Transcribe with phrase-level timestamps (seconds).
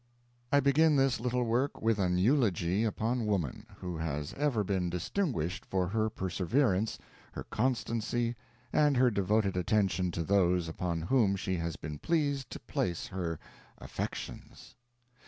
[0.51, 5.63] I begin this little work with an eulogy upon woman, who has ever been distinguished
[5.63, 6.97] for her perseverance,
[7.33, 8.35] her constancy,
[8.73, 13.37] and her devoted attention to those upon whom she has been pleased to place her
[13.77, 14.75] affections.